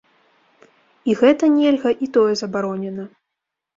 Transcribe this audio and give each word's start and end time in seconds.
І 1.11 1.15
гэта 1.21 1.51
нельга, 1.57 1.89
і 2.07 2.13
тое 2.17 2.33
забаронена. 2.43 3.03